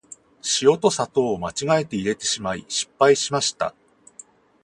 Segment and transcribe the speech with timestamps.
[0.61, 3.75] 塩と砂糖を間違えて入れてしまい、失敗しました。